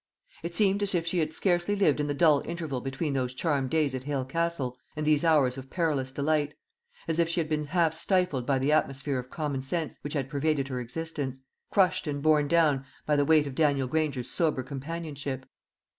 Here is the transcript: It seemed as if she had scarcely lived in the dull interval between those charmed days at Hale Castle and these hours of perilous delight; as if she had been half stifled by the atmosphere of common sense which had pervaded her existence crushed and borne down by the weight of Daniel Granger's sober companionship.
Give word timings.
It 0.41 0.55
seemed 0.55 0.81
as 0.81 0.95
if 0.95 1.05
she 1.05 1.19
had 1.19 1.31
scarcely 1.31 1.75
lived 1.75 1.99
in 1.99 2.07
the 2.07 2.15
dull 2.15 2.41
interval 2.43 2.81
between 2.81 3.13
those 3.13 3.35
charmed 3.35 3.69
days 3.69 3.93
at 3.93 4.05
Hale 4.05 4.25
Castle 4.25 4.75
and 4.95 5.05
these 5.05 5.23
hours 5.23 5.59
of 5.59 5.69
perilous 5.69 6.11
delight; 6.11 6.55
as 7.07 7.19
if 7.19 7.29
she 7.29 7.39
had 7.39 7.47
been 7.47 7.65
half 7.65 7.93
stifled 7.93 8.47
by 8.47 8.57
the 8.57 8.71
atmosphere 8.71 9.19
of 9.19 9.29
common 9.29 9.61
sense 9.61 9.99
which 10.01 10.13
had 10.13 10.27
pervaded 10.27 10.69
her 10.69 10.79
existence 10.79 11.39
crushed 11.69 12.07
and 12.07 12.23
borne 12.23 12.47
down 12.47 12.83
by 13.05 13.15
the 13.15 13.25
weight 13.25 13.45
of 13.45 13.53
Daniel 13.53 13.87
Granger's 13.87 14.27
sober 14.31 14.63
companionship. 14.63 15.45